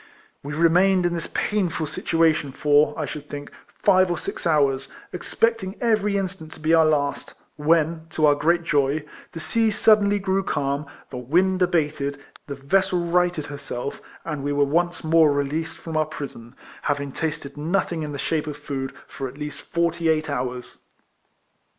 [0.41, 3.51] We remained in this painful situation for, I should think,
[3.83, 8.63] five or six hours, expecting every instant to be our last, when, to our great
[8.63, 14.51] joy, the sea suddenly grew calm, the wind abated, the vessel righted herself, and we
[14.53, 18.95] were once more released from our prison, having tasted nothing in the shape of food
[19.07, 20.79] for at least forty eight hours.